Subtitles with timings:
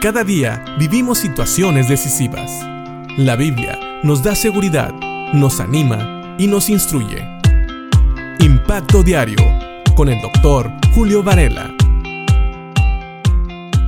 [0.00, 2.64] Cada día vivimos situaciones decisivas.
[3.16, 4.94] La Biblia nos da seguridad,
[5.32, 7.26] nos anima y nos instruye.
[8.38, 9.44] Impacto Diario
[9.96, 11.74] con el doctor Julio Varela.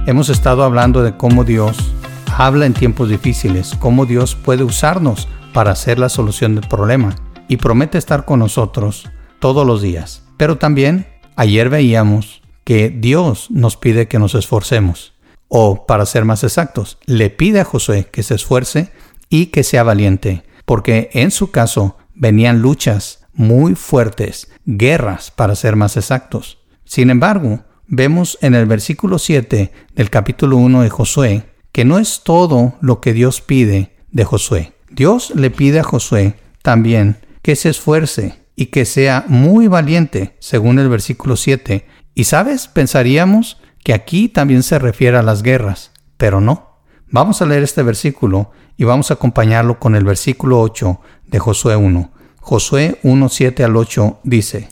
[0.04, 1.94] Hemos estado hablando de cómo Dios
[2.36, 7.14] habla en tiempos difíciles, cómo Dios puede usarnos para hacer la solución del problema
[7.46, 9.08] y promete estar con nosotros
[9.38, 10.24] todos los días.
[10.36, 11.06] Pero también
[11.36, 15.12] ayer veíamos que Dios nos pide que nos esforcemos,
[15.50, 18.90] o para ser más exactos, le pide a Josué que se esfuerce
[19.28, 25.76] y que sea valiente, porque en su caso venían luchas muy fuertes, guerras para ser
[25.76, 26.58] más exactos.
[26.84, 32.22] Sin embargo, vemos en el versículo 7 del capítulo 1 de Josué que no es
[32.24, 34.72] todo lo que Dios pide de Josué.
[34.90, 40.78] Dios le pide a Josué también que se esfuerce y que sea muy valiente, según
[40.78, 41.86] el versículo 7.
[42.14, 46.78] Y sabes, pensaríamos que aquí también se refiere a las guerras, pero no.
[47.10, 51.76] Vamos a leer este versículo y vamos a acompañarlo con el versículo 8 de Josué
[51.76, 52.10] 1.
[52.40, 54.68] Josué 1, 7 al 8 dice,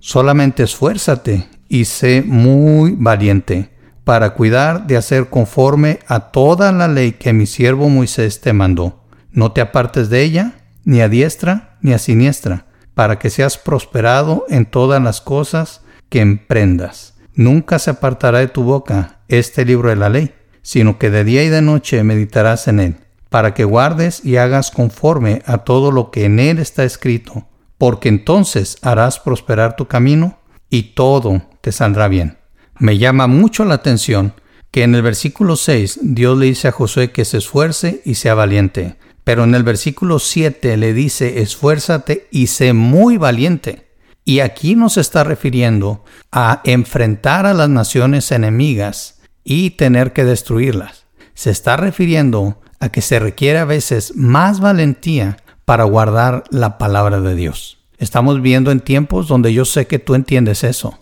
[0.00, 3.70] Solamente esfuérzate y sé muy valiente
[4.04, 9.02] para cuidar de hacer conforme a toda la ley que mi siervo Moisés te mandó.
[9.32, 10.52] No te apartes de ella,
[10.84, 16.20] ni a diestra ni a siniestra, para que seas prosperado en todas las cosas que
[16.20, 17.15] emprendas.
[17.36, 21.44] Nunca se apartará de tu boca este libro de la ley, sino que de día
[21.44, 22.96] y de noche meditarás en él,
[23.28, 28.08] para que guardes y hagas conforme a todo lo que en él está escrito, porque
[28.08, 30.38] entonces harás prosperar tu camino
[30.70, 32.38] y todo te saldrá bien.
[32.78, 34.32] Me llama mucho la atención
[34.70, 38.32] que en el versículo 6 Dios le dice a Josué que se esfuerce y sea
[38.32, 43.85] valiente, pero en el versículo 7 le dice esfuérzate y sé muy valiente.
[44.28, 51.06] Y aquí nos está refiriendo a enfrentar a las naciones enemigas y tener que destruirlas.
[51.34, 57.20] Se está refiriendo a que se requiere a veces más valentía para guardar la palabra
[57.20, 57.78] de Dios.
[57.98, 60.98] Estamos viendo en tiempos donde yo sé que tú entiendes eso.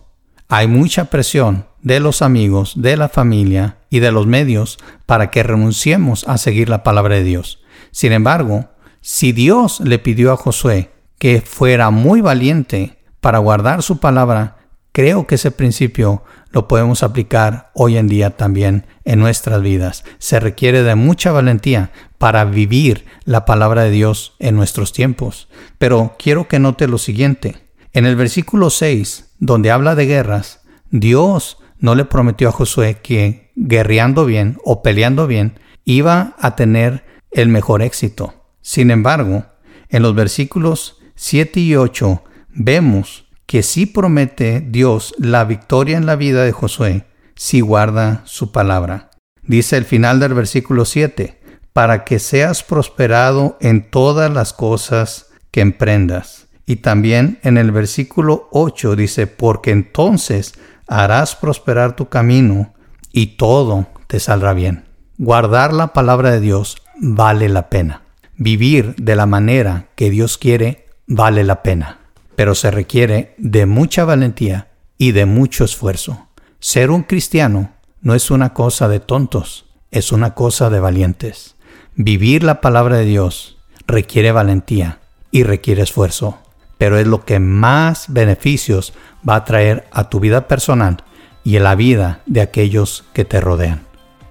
[0.47, 4.77] Hay mucha presión de los amigos, de la familia y de los medios
[5.07, 7.63] para que renunciemos a seguir la palabra de Dios.
[7.89, 8.69] Sin embargo,
[9.01, 14.57] si Dios le pidió a Josué que fuera muy valiente para guardar su palabra,
[14.91, 16.21] creo que ese principio
[16.51, 20.03] lo podemos aplicar hoy en día también en nuestras vidas.
[20.19, 25.47] Se requiere de mucha valentía para vivir la palabra de Dios en nuestros tiempos.
[25.79, 27.55] Pero quiero que note lo siguiente.
[27.93, 30.61] En el versículo 6, donde habla de guerras,
[30.91, 37.03] Dios no le prometió a Josué que guerreando bien o peleando bien iba a tener
[37.31, 38.35] el mejor éxito.
[38.61, 39.45] Sin embargo,
[39.89, 42.21] en los versículos 7 y 8
[42.55, 47.05] vemos que sí promete Dios la victoria en la vida de Josué
[47.35, 49.11] si guarda su palabra.
[49.43, 51.39] Dice el final del versículo 7,
[51.73, 58.47] para que seas prosperado en todas las cosas que emprendas y también en el versículo
[58.51, 60.55] 8 dice, porque entonces
[60.87, 62.73] harás prosperar tu camino
[63.11, 64.85] y todo te saldrá bien.
[65.17, 68.01] Guardar la palabra de Dios vale la pena.
[68.37, 71.99] Vivir de la manera que Dios quiere vale la pena.
[72.35, 76.27] Pero se requiere de mucha valentía y de mucho esfuerzo.
[76.59, 81.55] Ser un cristiano no es una cosa de tontos, es una cosa de valientes.
[81.95, 83.57] Vivir la palabra de Dios
[83.87, 84.99] requiere valentía
[85.31, 86.39] y requiere esfuerzo
[86.77, 88.93] pero es lo que más beneficios
[89.27, 91.03] va a traer a tu vida personal
[91.43, 93.81] y a la vida de aquellos que te rodean.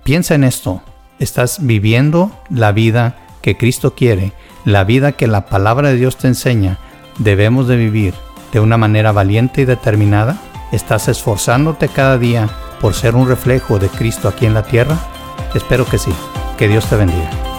[0.04, 0.82] Piensa en esto,
[1.18, 4.32] estás viviendo la vida que Cristo quiere,
[4.64, 6.78] la vida que la palabra de Dios te enseña,
[7.18, 8.14] debemos de vivir
[8.52, 10.38] de una manera valiente y determinada.
[10.72, 12.48] ¿Estás esforzándote cada día
[12.80, 14.98] por ser un reflejo de Cristo aquí en la tierra?
[15.54, 16.12] Espero que sí.
[16.58, 17.53] Que Dios te bendiga.